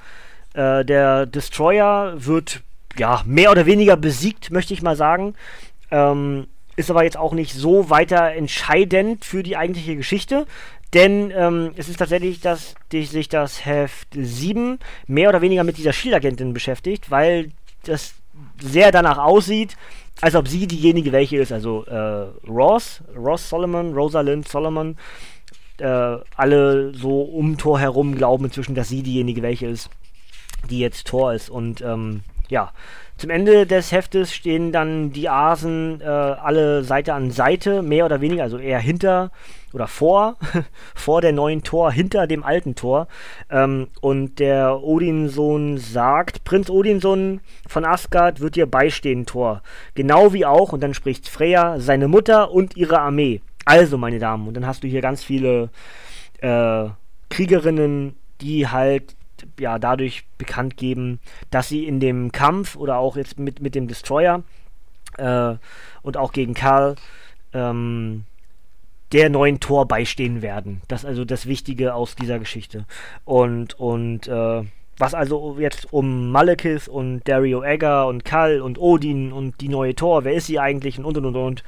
äh, 0.55 0.83
der 0.83 1.27
Destroyer 1.27 2.25
wird 2.25 2.61
ja 2.97 3.21
mehr 3.27 3.51
oder 3.51 3.67
weniger 3.67 3.97
besiegt, 3.97 4.49
möchte 4.49 4.73
ich 4.73 4.81
mal 4.81 4.95
sagen. 4.95 5.35
Ähm, 5.91 6.47
ist 6.75 6.89
aber 6.89 7.03
jetzt 7.03 7.17
auch 7.17 7.33
nicht 7.33 7.53
so 7.53 7.91
weiter 7.91 8.31
entscheidend 8.31 9.25
für 9.25 9.43
die 9.43 9.57
eigentliche 9.57 9.95
Geschichte. 9.95 10.47
Denn 10.93 11.31
ähm, 11.35 11.71
es 11.75 11.87
ist 11.87 11.97
tatsächlich, 11.97 12.41
dass 12.41 12.73
sich 12.91 13.29
das 13.29 13.65
Heft 13.65 14.07
7 14.11 14.79
mehr 15.05 15.29
oder 15.29 15.41
weniger 15.41 15.63
mit 15.63 15.77
dieser 15.77 15.93
Shield-Agentin 15.93 16.53
beschäftigt, 16.53 17.11
weil 17.11 17.51
das 17.83 18.13
sehr 18.61 18.91
danach 18.91 19.17
aussieht, 19.17 19.77
als 20.21 20.35
ob 20.35 20.47
sie 20.47 20.67
diejenige 20.67 21.11
welche 21.11 21.37
ist. 21.37 21.51
Also 21.51 21.85
äh, 21.85 22.27
Ross, 22.47 23.01
Ross 23.15 23.49
Solomon, 23.49 23.93
Rosalind 23.93 24.47
Solomon, 24.47 24.97
äh, 25.77 26.17
alle 26.35 26.93
so 26.93 27.21
um 27.21 27.57
Tor 27.57 27.79
herum 27.79 28.15
glauben 28.15 28.45
inzwischen, 28.45 28.75
dass 28.75 28.89
sie 28.89 29.03
diejenige 29.03 29.41
welche 29.41 29.67
ist, 29.67 29.89
die 30.69 30.79
jetzt 30.79 31.07
Tor 31.07 31.33
ist. 31.33 31.49
Und 31.49 31.81
ähm, 31.81 32.21
ja, 32.49 32.71
zum 33.17 33.29
Ende 33.29 33.65
des 33.65 33.91
Heftes 33.91 34.33
stehen 34.33 34.71
dann 34.71 35.11
die 35.11 35.29
Asen 35.29 35.99
äh, 36.01 36.05
alle 36.05 36.83
Seite 36.83 37.13
an 37.13 37.31
Seite, 37.31 37.81
mehr 37.81 38.05
oder 38.05 38.21
weniger, 38.21 38.43
also 38.43 38.57
eher 38.57 38.79
hinter 38.79 39.31
oder 39.73 39.87
vor, 39.87 40.37
vor 40.95 41.21
der 41.21 41.33
neuen 41.33 41.63
Tor, 41.63 41.91
hinter 41.91 42.27
dem 42.27 42.43
alten 42.43 42.75
Tor. 42.75 43.07
Ähm, 43.49 43.87
und 44.01 44.39
der 44.39 44.81
Odinsohn 44.81 45.77
sagt, 45.77 46.43
Prinz 46.43 46.69
Odinsohn 46.69 47.41
von 47.67 47.85
Asgard 47.85 48.39
wird 48.39 48.55
dir 48.55 48.65
beistehen, 48.65 49.25
Tor. 49.25 49.61
Genau 49.95 50.33
wie 50.33 50.45
auch, 50.45 50.73
und 50.73 50.81
dann 50.81 50.93
spricht 50.93 51.29
Freya, 51.29 51.79
seine 51.79 52.07
Mutter 52.07 52.51
und 52.51 52.77
ihre 52.77 52.99
Armee. 52.99 53.41
Also, 53.65 53.97
meine 53.97 54.19
Damen, 54.19 54.47
und 54.47 54.55
dann 54.55 54.65
hast 54.65 54.83
du 54.83 54.87
hier 54.87 55.01
ganz 55.01 55.23
viele 55.23 55.69
äh, 56.39 56.85
Kriegerinnen, 57.29 58.15
die 58.41 58.67
halt 58.67 59.15
ja 59.59 59.79
dadurch 59.79 60.25
bekannt 60.37 60.77
geben, 60.77 61.19
dass 61.51 61.69
sie 61.69 61.85
in 61.85 61.99
dem 61.99 62.31
Kampf 62.31 62.75
oder 62.75 62.97
auch 62.97 63.15
jetzt 63.17 63.39
mit, 63.39 63.61
mit 63.61 63.75
dem 63.75 63.87
Destroyer 63.87 64.43
äh, 65.17 65.55
und 66.01 66.17
auch 66.17 66.31
gegen 66.31 66.53
Karl 66.53 66.95
ähm, 67.53 68.25
der 69.11 69.29
neuen 69.29 69.59
Tor 69.59 69.87
beistehen 69.87 70.41
werden. 70.41 70.81
Das 70.87 71.01
ist 71.01 71.07
also 71.07 71.25
das 71.25 71.47
Wichtige 71.47 71.93
aus 71.93 72.15
dieser 72.15 72.39
Geschichte. 72.39 72.85
Und, 73.25 73.79
und 73.79 74.27
äh, 74.27 74.63
was 74.99 75.13
also 75.13 75.55
jetzt 75.57 75.91
um 75.93 76.31
Malekith 76.31 76.87
und 76.87 77.21
Dario 77.27 77.63
Egger 77.63 78.07
und 78.07 78.25
Kal 78.25 78.61
und 78.61 78.77
Odin 78.77 79.31
und 79.31 79.61
die 79.61 79.69
neue 79.69 79.95
Tor, 79.95 80.25
wer 80.25 80.33
ist 80.33 80.47
sie 80.47 80.59
eigentlich 80.59 80.99
und 80.99 81.17
und 81.17 81.25
und 81.25 81.35
und 81.35 81.63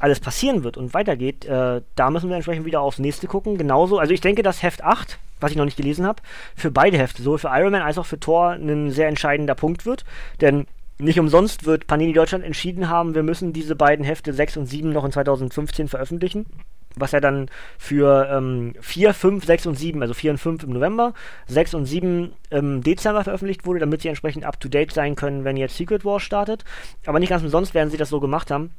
alles 0.00 0.18
passieren 0.18 0.64
wird 0.64 0.78
und 0.78 0.94
weitergeht, 0.94 1.44
äh, 1.44 1.82
da 1.94 2.10
müssen 2.10 2.30
wir 2.30 2.36
entsprechend 2.36 2.64
wieder 2.64 2.80
aufs 2.80 2.98
nächste 2.98 3.26
gucken. 3.26 3.58
Genauso, 3.58 3.98
also 3.98 4.14
ich 4.14 4.22
denke, 4.22 4.42
dass 4.42 4.62
Heft 4.62 4.82
8, 4.82 5.18
was 5.40 5.50
ich 5.50 5.56
noch 5.56 5.64
nicht 5.64 5.76
gelesen 5.76 6.06
habe, 6.06 6.22
für 6.56 6.70
beide 6.70 6.98
Hefte, 6.98 7.22
sowohl 7.22 7.38
für 7.38 7.48
Iron 7.48 7.72
Man 7.72 7.82
als 7.82 7.98
auch 7.98 8.06
für 8.06 8.20
Thor, 8.20 8.50
ein 8.50 8.90
sehr 8.90 9.08
entscheidender 9.08 9.54
Punkt 9.54 9.86
wird. 9.86 10.04
Denn 10.40 10.66
nicht 10.98 11.18
umsonst 11.18 11.64
wird 11.64 11.86
Panini 11.86 12.12
Deutschland 12.12 12.44
entschieden 12.44 12.88
haben, 12.88 13.14
wir 13.14 13.22
müssen 13.22 13.52
diese 13.52 13.74
beiden 13.74 14.04
Hefte 14.04 14.32
6 14.32 14.58
und 14.58 14.66
7 14.66 14.92
noch 14.92 15.04
in 15.04 15.12
2015 15.12 15.88
veröffentlichen 15.88 16.46
was 16.96 17.12
ja 17.12 17.20
dann 17.20 17.48
für 17.78 18.28
ähm, 18.30 18.74
4, 18.80 19.14
5, 19.14 19.44
6 19.44 19.66
und 19.66 19.78
7, 19.78 20.02
also 20.02 20.14
4 20.14 20.32
und 20.32 20.38
5 20.38 20.62
im 20.64 20.70
November, 20.70 21.14
6 21.46 21.74
und 21.74 21.86
7 21.86 22.32
im 22.50 22.82
Dezember 22.82 23.24
veröffentlicht 23.24 23.66
wurde, 23.66 23.80
damit 23.80 24.02
sie 24.02 24.08
entsprechend 24.08 24.44
up-to-date 24.44 24.92
sein 24.92 25.14
können, 25.14 25.44
wenn 25.44 25.56
jetzt 25.56 25.76
Secret 25.76 26.04
War 26.04 26.20
startet. 26.20 26.64
Aber 27.06 27.20
nicht 27.20 27.28
ganz 27.28 27.42
umsonst 27.42 27.74
werden 27.74 27.90
sie 27.90 27.96
das 27.96 28.08
so 28.08 28.20
gemacht 28.20 28.50
haben. 28.50 28.70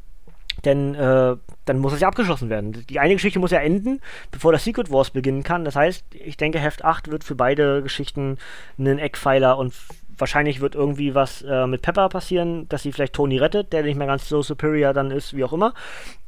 Denn 0.66 0.96
äh, 0.96 1.36
dann 1.66 1.80
muss 1.80 1.94
es 1.94 2.02
ja 2.02 2.08
abgeschlossen 2.08 2.50
werden. 2.50 2.86
Die 2.90 3.00
eine 3.00 3.14
Geschichte 3.14 3.40
muss 3.40 3.52
ja 3.52 3.60
enden, 3.60 4.02
bevor 4.32 4.52
das 4.52 4.64
Secret 4.64 4.92
Wars 4.92 5.10
beginnen 5.10 5.44
kann. 5.44 5.66
Das 5.66 5.76
heißt, 5.76 6.06
ich 6.14 6.38
denke, 6.38 6.60
Heft 6.60 6.84
8 6.84 7.10
wird 7.10 7.24
für 7.24 7.36
beide 7.36 7.82
Geschichten 7.82 8.38
einen 8.78 9.00
Eckpfeiler 9.00 9.58
und 9.58 9.74
wahrscheinlich 10.18 10.62
wird 10.62 10.76
irgendwie 10.76 11.16
was 11.16 11.42
äh, 11.42 11.68
mit 11.68 11.82
Pepper 11.82 12.08
passieren, 12.08 12.70
dass 12.70 12.84
sie 12.84 12.92
vielleicht 12.92 13.14
Tony 13.14 13.38
rettet, 13.38 13.74
der 13.74 13.84
nicht 13.84 13.98
mehr 13.98 14.08
ganz 14.08 14.30
so 14.30 14.42
superior 14.42 14.94
dann 14.94 15.12
ist, 15.12 15.36
wie 15.36 15.44
auch 15.44 15.52
immer. 15.52 15.74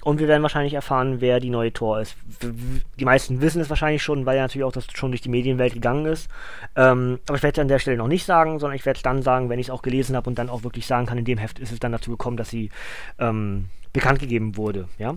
Und 0.04 0.20
wir 0.20 0.28
werden 0.28 0.42
wahrscheinlich 0.42 0.74
erfahren, 0.74 1.22
wer 1.22 1.40
die 1.40 1.50
neue 1.50 1.72
Tor 1.72 2.02
ist. 2.02 2.18
Die 3.00 3.06
meisten 3.06 3.40
wissen 3.40 3.62
es 3.62 3.70
wahrscheinlich 3.70 4.04
schon, 4.04 4.26
weil 4.26 4.36
ja 4.36 4.42
natürlich 4.42 4.66
auch 4.66 4.74
das 4.74 4.88
schon 4.94 5.12
durch 5.12 5.22
die 5.22 5.30
Medienwelt 5.30 5.74
gegangen 5.74 6.06
ist. 6.08 6.30
Ähm, 6.76 7.20
aber 7.28 7.38
ich 7.38 7.44
werde 7.44 7.62
es 7.62 7.62
an 7.62 7.68
der 7.70 7.80
Stelle 7.80 7.98
noch 7.98 8.08
nicht 8.08 8.26
sagen, 8.26 8.60
sondern 8.60 8.76
ich 8.76 8.86
werde 8.86 8.98
es 8.98 9.04
dann 9.04 9.22
sagen, 9.22 9.50
wenn 9.50 9.60
ich 9.60 9.68
es 9.68 9.72
auch 9.72 9.82
gelesen 9.82 10.16
habe 10.16 10.30
und 10.30 10.38
dann 10.38 10.50
auch 10.50 10.64
wirklich 10.64 10.88
sagen 10.88 11.06
kann, 11.06 11.18
in 11.18 11.26
dem 11.26 11.38
Heft 11.38 11.60
ist 11.60 11.72
es 11.72 11.80
dann 11.80 11.94
dazu 11.94 12.12
gekommen, 12.12 12.36
dass 12.36 12.50
sie 12.50 12.70
ähm, 13.20 13.70
bekannt 13.94 14.20
gegeben 14.20 14.58
wurde. 14.58 14.90
Ja. 14.98 15.16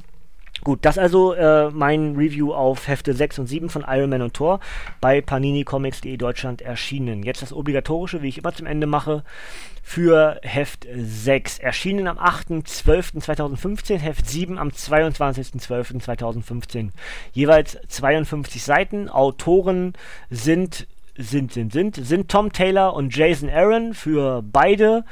Gut, 0.64 0.86
das 0.86 0.96
also 0.96 1.34
äh, 1.34 1.68
mein 1.70 2.16
Review 2.16 2.54
auf 2.54 2.88
Hefte 2.88 3.12
6 3.12 3.40
und 3.40 3.46
7 3.46 3.68
von 3.68 3.84
Iron 3.86 4.08
Man 4.08 4.22
und 4.22 4.32
Thor 4.34 4.60
bei 5.00 5.20
paninicomics.de 5.20 6.16
Deutschland 6.16 6.62
erschienen. 6.62 7.22
Jetzt 7.22 7.42
das 7.42 7.52
obligatorische, 7.52 8.22
wie 8.22 8.28
ich 8.28 8.38
immer 8.38 8.54
zum 8.54 8.66
Ende 8.66 8.86
mache, 8.86 9.22
für 9.82 10.40
Heft 10.42 10.86
6. 10.92 11.58
Erschienen 11.58 12.08
am 12.08 12.18
8.12.2015, 12.18 13.98
Heft 13.98 14.28
7 14.28 14.58
am 14.58 14.70
22.12.2015. 14.70 16.88
Jeweils 17.32 17.78
52 17.86 18.64
Seiten. 18.64 19.08
Autoren 19.08 19.92
sind, 20.30 20.88
sind, 21.16 21.52
sind, 21.52 21.72
sind, 21.72 21.94
sind 21.94 22.28
Tom 22.30 22.52
Taylor 22.52 22.94
und 22.94 23.14
Jason 23.14 23.48
Aaron 23.48 23.94
für 23.94 24.42
beide. 24.42 25.04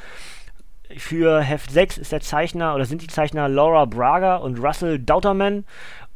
Für 0.97 1.41
Heft 1.41 1.71
6 1.71 1.97
ist 1.97 2.11
der 2.11 2.21
Zeichner 2.21 2.75
oder 2.75 2.85
sind 2.85 3.01
die 3.01 3.07
Zeichner 3.07 3.49
Laura 3.49 3.85
Braga 3.85 4.37
und 4.37 4.59
Russell 4.59 4.99
Dauterman. 4.99 5.65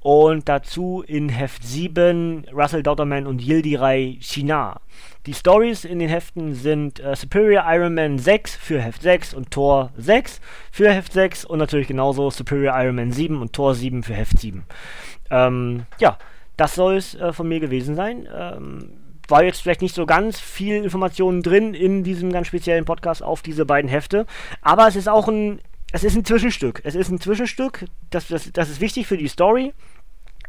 Und 0.02 0.48
dazu 0.48 1.04
in 1.06 1.28
Heft 1.28 1.64
7 1.64 2.46
Russell 2.54 2.84
Dauterman 2.84 3.28
und 3.28 3.42
Yildiray 3.42 4.18
Shinar. 4.22 4.82
Die 5.26 5.34
Stories 5.34 5.84
in 5.84 6.00
den 6.00 6.08
Heften 6.08 6.54
sind 6.54 7.02
äh, 7.02 7.16
Superior 7.16 7.66
Iron 7.68 7.94
Man 7.94 8.18
6 8.18 8.56
für 8.56 8.82
Heft 8.82 9.02
6 9.02 9.34
und 9.34 9.52
Thor 9.52 9.92
6 9.98 10.40
für 10.72 10.90
Heft 10.90 11.12
6 11.12 11.44
und 11.44 11.60
natürlich 11.60 11.88
genauso 11.88 12.30
Superior 12.30 12.74
Iron 12.82 12.96
Man 12.96 13.12
7 13.12 13.42
und 13.42 13.52
Thor 13.52 13.76
7 13.76 14.04
für 14.04 14.14
Heft 14.14 14.40
7. 14.40 14.64
Ähm, 15.30 15.86
ja, 16.00 16.18
das 16.56 16.76
soll 16.76 16.96
es 16.96 17.16
äh, 17.16 17.34
von 17.34 17.48
mir 17.48 17.60
gewesen 17.60 17.96
sein. 17.96 18.28
Ähm, 18.34 18.99
war 19.32 19.44
jetzt 19.44 19.62
vielleicht 19.62 19.82
nicht 19.82 19.96
so 19.96 20.06
ganz 20.06 20.40
viel 20.40 20.84
Informationen 20.84 21.42
drin 21.42 21.74
in 21.74 22.04
diesem 22.04 22.32
ganz 22.32 22.48
speziellen 22.48 22.86
Podcast 22.86 23.24
auf 23.24 23.42
diese 23.42 23.66
beiden 23.66 23.90
Hefte. 23.90 24.26
Aber 24.62 24.88
es 24.88 24.96
ist 24.96 25.08
auch 25.10 25.28
ein, 25.28 25.62
es 25.92 26.04
ist 26.04 26.16
ein 26.16 26.26
Zwischenstück. 26.26 26.82
Es 26.84 26.96
ist 26.96 27.10
ein 27.10 27.20
Zwischenstück, 27.20 27.86
das, 28.10 28.28
das, 28.28 28.52
das 28.52 28.70
ist 28.70 28.82
wichtig 28.82 29.08
für 29.08 29.18
die 29.18 29.28
Story. 29.28 29.74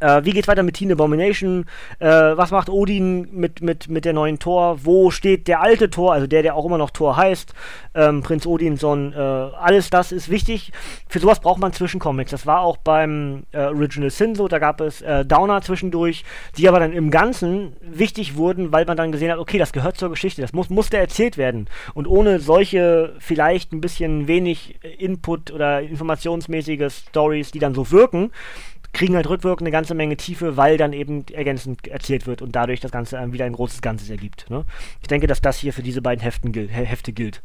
Äh, 0.01 0.25
wie 0.25 0.31
geht's 0.31 0.47
weiter 0.47 0.63
mit 0.63 0.75
Teen 0.75 0.91
Abomination? 0.91 1.65
Äh, 1.99 2.07
was 2.07 2.51
macht 2.51 2.69
Odin 2.69 3.29
mit, 3.31 3.61
mit, 3.61 3.87
mit 3.87 4.03
der 4.03 4.13
neuen 4.13 4.39
Tor? 4.39 4.79
Wo 4.83 5.11
steht 5.11 5.47
der 5.47 5.61
alte 5.61 5.89
Tor, 5.89 6.13
also 6.13 6.27
der, 6.27 6.41
der 6.41 6.55
auch 6.55 6.65
immer 6.65 6.79
noch 6.79 6.89
Tor 6.89 7.15
heißt? 7.15 7.53
Ähm, 7.93 8.23
Prinz 8.23 8.45
Odinson. 8.45 9.13
Äh, 9.13 9.17
alles 9.17 9.89
das 9.89 10.11
ist 10.11 10.29
wichtig. 10.29 10.71
Für 11.07 11.19
sowas 11.19 11.39
braucht 11.39 11.59
man 11.59 11.71
Zwischencomics. 11.71 12.31
Das 12.31 12.45
war 12.47 12.61
auch 12.61 12.77
beim 12.77 13.43
äh, 13.51 13.59
Original 13.59 14.09
Sin 14.09 14.33
so. 14.33 14.47
Da 14.47 14.57
gab 14.57 14.81
es 14.81 15.01
äh, 15.01 15.23
Downer 15.23 15.61
zwischendurch, 15.61 16.25
die 16.57 16.67
aber 16.67 16.79
dann 16.79 16.93
im 16.93 17.11
Ganzen 17.11 17.73
wichtig 17.81 18.35
wurden, 18.35 18.71
weil 18.71 18.85
man 18.85 18.97
dann 18.97 19.11
gesehen 19.11 19.31
hat, 19.31 19.37
okay, 19.37 19.59
das 19.59 19.71
gehört 19.71 19.97
zur 19.97 20.09
Geschichte. 20.09 20.41
Das 20.41 20.53
muss, 20.53 20.69
musste 20.69 20.97
erzählt 20.97 21.37
werden. 21.37 21.67
Und 21.93 22.07
ohne 22.07 22.39
solche 22.39 23.13
vielleicht 23.19 23.71
ein 23.71 23.81
bisschen 23.81 24.27
wenig 24.27 24.79
Input 24.97 25.51
oder 25.51 25.81
informationsmäßige 25.81 26.91
Stories, 26.91 27.51
die 27.51 27.59
dann 27.59 27.75
so 27.75 27.91
wirken, 27.91 28.31
kriegen 28.93 29.15
halt 29.15 29.29
rückwirkend 29.29 29.65
eine 29.65 29.71
ganze 29.71 29.95
Menge 29.95 30.17
Tiefe, 30.17 30.57
weil 30.57 30.77
dann 30.77 30.93
eben 30.93 31.25
ergänzend 31.31 31.87
erzählt 31.87 32.27
wird 32.27 32.41
und 32.41 32.55
dadurch 32.55 32.79
das 32.79 32.91
Ganze 32.91 33.17
wieder 33.31 33.45
ein 33.45 33.53
großes 33.53 33.81
Ganzes 33.81 34.09
ergibt. 34.09 34.49
Ne? 34.49 34.65
Ich 35.01 35.07
denke, 35.07 35.27
dass 35.27 35.41
das 35.41 35.57
hier 35.57 35.73
für 35.73 35.83
diese 35.83 36.01
beiden 36.01 36.21
Heften 36.21 36.51
gilt, 36.51 36.71
Hefte 36.71 37.13
gilt. 37.13 37.41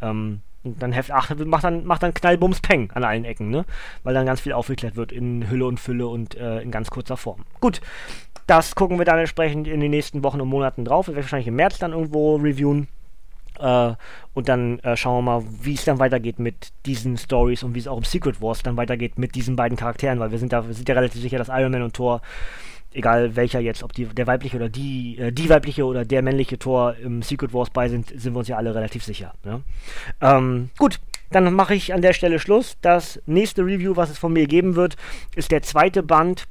Ähm, 0.00 0.40
und 0.62 0.82
dann 0.82 0.92
Heft 0.92 1.10
8 1.10 1.46
macht 1.46 1.64
dann, 1.64 1.86
macht 1.86 2.02
dann 2.02 2.12
Knallbums 2.12 2.60
Peng 2.60 2.90
an 2.92 3.02
allen 3.02 3.24
Ecken, 3.24 3.48
ne? 3.48 3.64
Weil 4.02 4.12
dann 4.12 4.26
ganz 4.26 4.42
viel 4.42 4.52
aufgeklärt 4.52 4.94
wird 4.94 5.10
in 5.10 5.48
Hülle 5.48 5.64
und 5.64 5.80
Fülle 5.80 6.06
und 6.06 6.34
äh, 6.34 6.60
in 6.60 6.70
ganz 6.70 6.90
kurzer 6.90 7.16
Form. 7.16 7.46
Gut, 7.60 7.80
das 8.46 8.74
gucken 8.74 8.98
wir 8.98 9.06
dann 9.06 9.18
entsprechend 9.18 9.66
in 9.66 9.80
den 9.80 9.90
nächsten 9.90 10.22
Wochen 10.22 10.40
und 10.40 10.48
Monaten 10.48 10.84
drauf. 10.84 11.06
Wir 11.06 11.14
werden 11.14 11.24
wahrscheinlich 11.24 11.48
im 11.48 11.56
März 11.56 11.78
dann 11.78 11.92
irgendwo 11.92 12.36
reviewen. 12.36 12.88
Äh, 13.60 13.94
und 14.34 14.48
dann 14.48 14.78
äh, 14.80 14.96
schauen 14.96 15.24
wir 15.24 15.38
mal, 15.40 15.44
wie 15.62 15.74
es 15.74 15.84
dann 15.84 15.98
weitergeht 15.98 16.38
mit 16.38 16.68
diesen 16.86 17.16
Stories 17.16 17.62
und 17.62 17.74
wie 17.74 17.78
es 17.78 17.88
auch 17.88 17.98
im 17.98 18.04
Secret 18.04 18.40
Wars 18.40 18.62
dann 18.62 18.76
weitergeht 18.76 19.18
mit 19.18 19.34
diesen 19.34 19.56
beiden 19.56 19.76
Charakteren, 19.76 20.20
weil 20.20 20.30
wir 20.30 20.38
sind 20.38 20.52
da, 20.52 20.66
wir 20.66 20.74
sind 20.74 20.88
ja 20.88 20.94
relativ 20.94 21.20
sicher, 21.20 21.38
dass 21.38 21.48
Iron 21.48 21.72
Man 21.72 21.82
und 21.82 21.94
Thor, 21.94 22.22
egal 22.92 23.36
welcher 23.36 23.60
jetzt, 23.60 23.82
ob 23.82 23.92
die, 23.92 24.06
der 24.06 24.26
weibliche 24.26 24.56
oder 24.56 24.68
die, 24.68 25.18
äh, 25.18 25.32
die 25.32 25.48
weibliche 25.48 25.84
oder 25.84 26.04
der 26.04 26.22
männliche 26.22 26.58
Thor 26.58 26.96
im 26.96 27.22
Secret 27.22 27.52
Wars 27.52 27.70
bei 27.70 27.88
sind, 27.88 28.08
sind 28.08 28.34
wir 28.34 28.38
uns 28.38 28.48
ja 28.48 28.56
alle 28.56 28.74
relativ 28.74 29.04
sicher. 29.04 29.34
Ne? 29.44 29.62
Ähm, 30.20 30.70
gut, 30.78 31.00
dann 31.30 31.52
mache 31.54 31.74
ich 31.74 31.94
an 31.94 32.02
der 32.02 32.12
Stelle 32.12 32.38
Schluss. 32.38 32.76
Das 32.80 33.20
nächste 33.26 33.64
Review, 33.64 33.96
was 33.96 34.10
es 34.10 34.18
von 34.18 34.32
mir 34.32 34.46
geben 34.46 34.74
wird, 34.74 34.96
ist 35.36 35.52
der 35.52 35.62
zweite 35.62 36.02
Band 36.02 36.46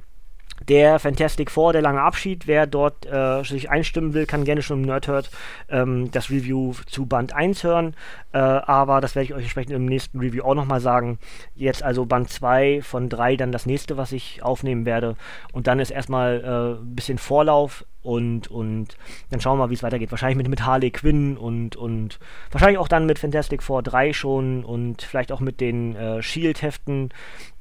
der 0.68 0.98
Fantastic 0.98 1.50
Four, 1.50 1.72
der 1.72 1.82
lange 1.82 2.00
Abschied. 2.00 2.46
Wer 2.46 2.66
dort 2.66 3.06
äh, 3.06 3.42
sich 3.42 3.70
einstimmen 3.70 4.14
will, 4.14 4.26
kann 4.26 4.44
gerne 4.44 4.62
schon 4.62 4.80
im 4.80 4.86
Nerdhurt 4.86 5.30
ähm, 5.68 6.10
das 6.10 6.30
Review 6.30 6.74
zu 6.86 7.06
Band 7.06 7.34
1 7.34 7.64
hören. 7.64 7.94
Äh, 8.32 8.38
aber 8.38 9.00
das 9.00 9.14
werde 9.14 9.24
ich 9.24 9.34
euch 9.34 9.42
entsprechend 9.42 9.72
im 9.72 9.86
nächsten 9.86 10.20
Review 10.20 10.44
auch 10.44 10.54
nochmal 10.54 10.80
sagen. 10.80 11.18
Jetzt 11.54 11.82
also 11.82 12.06
Band 12.06 12.30
2 12.30 12.82
von 12.82 13.08
3, 13.08 13.36
dann 13.36 13.52
das 13.52 13.66
nächste, 13.66 13.96
was 13.96 14.12
ich 14.12 14.42
aufnehmen 14.42 14.86
werde. 14.86 15.16
Und 15.52 15.66
dann 15.66 15.80
ist 15.80 15.90
erstmal 15.90 16.40
äh, 16.44 16.80
ein 16.80 16.94
bisschen 16.94 17.18
Vorlauf 17.18 17.84
und, 18.02 18.48
und 18.48 18.96
dann 19.30 19.40
schauen 19.40 19.58
wir 19.58 19.64
mal, 19.64 19.70
wie 19.70 19.74
es 19.74 19.82
weitergeht. 19.82 20.10
Wahrscheinlich 20.10 20.38
mit, 20.38 20.48
mit 20.48 20.64
Harley 20.64 20.90
Quinn 20.90 21.36
und, 21.36 21.76
und 21.76 22.18
wahrscheinlich 22.50 22.78
auch 22.78 22.88
dann 22.88 23.06
mit 23.06 23.18
Fantastic 23.18 23.62
Four 23.62 23.82
3 23.82 24.12
schon 24.12 24.64
und 24.64 25.02
vielleicht 25.02 25.32
auch 25.32 25.40
mit 25.40 25.60
den 25.60 25.96
äh, 25.96 26.22
Shield-Heften. 26.22 27.10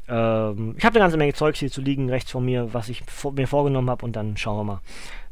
Ähm, 0.10 0.75
ich 0.78 0.86
habe 0.86 0.96
eine 0.96 1.04
ganze 1.04 1.18
Menge 1.18 1.34
Zeugs 1.34 1.60
hier 1.60 1.72
zu 1.72 1.82
liegen, 1.82 2.10
rechts 2.10 2.32
von 2.32 2.44
mir, 2.44 2.74
was 2.74 2.89
ich 2.89 3.04
vor, 3.08 3.32
mir 3.34 3.48
vorgenommen 3.48 3.89
habe 3.89 4.06
und 4.06 4.16
dann 4.16 4.38
schauen 4.38 4.58
wir 4.58 4.63
mal, 4.63 4.82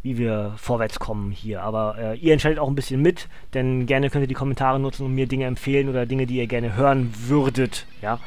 wie 0.04 0.18
wir 0.18 0.54
vorwärts 0.58 1.00
kommen 1.00 1.32
hier. 1.32 1.64
Aber 1.64 1.96
äh, 1.98 2.18
ihr 2.18 2.34
entscheidet 2.34 2.60
auch 2.60 2.68
ein 2.68 2.76
bisschen 2.76 3.02
mit, 3.02 3.28
denn 3.54 3.86
gerne 3.86 4.10
könnt 4.10 4.24
ihr 4.24 4.28
die 4.28 4.34
Kommentare 4.34 4.80
nutzen 4.80 5.06
und 5.06 5.16
mir 5.16 5.28
Dinge 5.28 5.46
empfehlen 5.46 5.90
oder 5.90 6.06
Dinge, 6.06 6.28
die 6.28 6.38
ihr 6.38 6.48
gerne 6.48 6.76
hören 6.76 7.14
würdet. 7.28 7.86
Ja, 8.02 8.20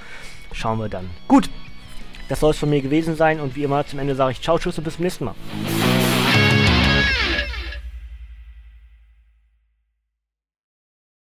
schauen 0.53 0.79
wir 0.79 0.89
dann. 0.89 1.09
Gut, 1.29 1.49
das 2.29 2.41
soll 2.41 2.51
es 2.51 2.59
von 2.59 2.71
mir 2.71 2.81
gewesen 2.81 3.17
sein 3.17 3.41
und 3.41 3.57
wie 3.57 3.65
immer 3.65 3.87
zum 3.87 3.99
Ende 3.99 4.15
sage 4.15 4.33
ich 4.33 4.43
Ciao, 4.43 4.59
Tschüss 4.59 4.79
und 4.79 4.85
bis 4.85 4.97
zum 4.97 5.05
nächsten 5.05 5.25
Mal. 5.25 5.35